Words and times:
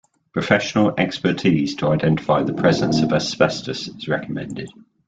Professional 0.33 0.95
expertise 0.97 1.75
to 1.75 1.89
identify 1.89 2.41
the 2.41 2.55
presence 2.55 3.01
of 3.03 3.13
asbestos 3.13 3.87
is 3.87 4.07
recommended. 4.07 4.71